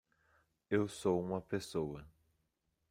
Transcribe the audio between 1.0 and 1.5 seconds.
uma